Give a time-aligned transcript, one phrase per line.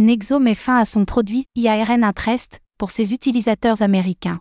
[0.00, 4.38] Nexo met fin à son produit IARN Interest pour ses utilisateurs américains.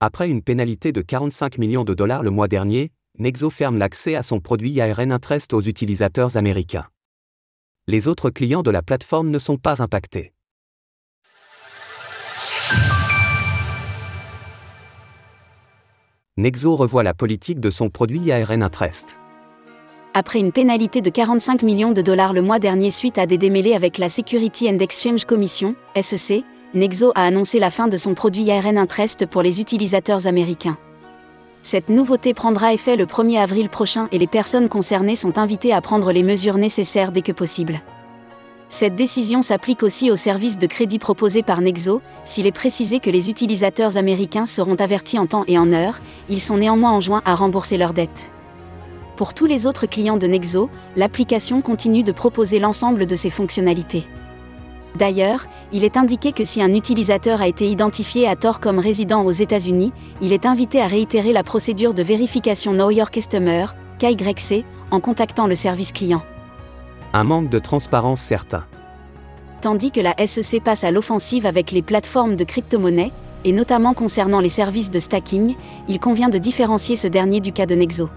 [0.00, 4.22] Après une pénalité de 45 millions de dollars le mois dernier, Nexo ferme l'accès à
[4.22, 6.86] son produit IARN Interest aux utilisateurs américains.
[7.86, 10.34] Les autres clients de la plateforme ne sont pas impactés.
[16.36, 19.19] Nexo revoit la politique de son produit IARN Interest.
[20.12, 23.74] Après une pénalité de 45 millions de dollars le mois dernier suite à des démêlés
[23.74, 26.42] avec la Security and Exchange Commission, SEC,
[26.74, 30.76] Nexo a annoncé la fin de son produit IARN Interest pour les utilisateurs américains.
[31.62, 35.80] Cette nouveauté prendra effet le 1er avril prochain et les personnes concernées sont invitées à
[35.80, 37.80] prendre les mesures nécessaires dès que possible.
[38.68, 43.10] Cette décision s'applique aussi aux services de crédit proposés par Nexo, s'il est précisé que
[43.10, 47.36] les utilisateurs américains seront avertis en temps et en heure, ils sont néanmoins enjoints à
[47.36, 48.28] rembourser leurs dettes.
[49.20, 54.06] Pour tous les autres clients de Nexo, l'application continue de proposer l'ensemble de ses fonctionnalités.
[54.96, 59.22] D'ailleurs, il est indiqué que si un utilisateur a été identifié à tort comme résident
[59.22, 63.66] aux États-Unis, il est invité à réitérer la procédure de vérification Know Your Customer,
[63.98, 66.22] KYC, en contactant le service client.
[67.12, 68.64] Un manque de transparence certain.
[69.60, 73.12] Tandis que la SEC passe à l'offensive avec les plateformes de crypto-monnaies,
[73.44, 75.56] et notamment concernant les services de stacking,
[75.88, 78.08] il convient de différencier ce dernier du cas de Nexo.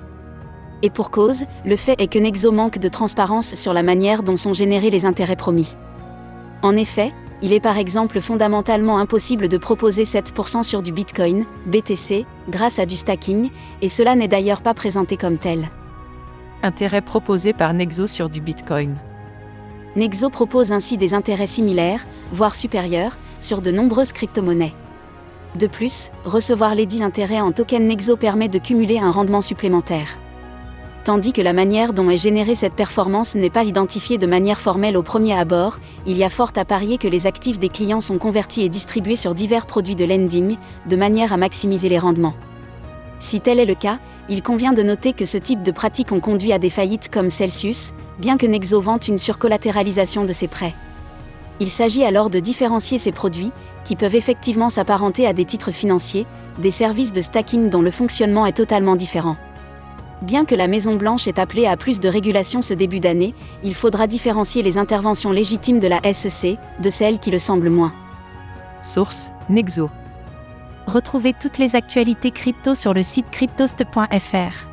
[0.84, 4.36] Et pour cause, le fait est que Nexo manque de transparence sur la manière dont
[4.36, 5.76] sont générés les intérêts promis.
[6.62, 12.26] En effet, il est par exemple fondamentalement impossible de proposer 7% sur du Bitcoin, BTC,
[12.50, 13.50] grâce à du stacking,
[13.82, 15.70] et cela n'est d'ailleurs pas présenté comme tel.
[16.64, 18.98] Intérêt proposé par Nexo sur du Bitcoin.
[19.96, 24.74] Nexo propose ainsi des intérêts similaires, voire supérieurs, sur de nombreuses crypto-monnaies.
[25.56, 30.18] De plus, recevoir les 10 intérêts en token Nexo permet de cumuler un rendement supplémentaire
[31.04, 34.98] tandis que la manière dont est générée cette performance n'est pas identifiée de manière formelle
[34.98, 38.18] au premier abord, il y a fort à parier que les actifs des clients sont
[38.18, 40.58] convertis et distribués sur divers produits de lending,
[40.90, 42.36] de manière à maximiser les rendements.
[43.20, 46.22] Si tel est le cas, il convient de noter que ce type de pratiques ont
[46.22, 50.74] conduit à des faillites comme Celsius, bien que Nexo une surcollatéralisation de ses prêts.
[51.60, 53.52] Il s'agit alors de différencier ces produits,
[53.84, 56.26] qui peuvent effectivement s'apparenter à des titres financiers,
[56.60, 59.36] des services de stacking dont le fonctionnement est totalement différent.
[60.24, 64.08] Bien que la Maison-Blanche ait appelé à plus de régulation ce début d'année, il faudra
[64.08, 67.92] différencier les interventions légitimes de la SEC de celles qui le semblent moins.
[68.84, 69.90] Source Nexo.
[70.88, 74.73] Retrouvez toutes les actualités crypto sur le site cryptost.fr.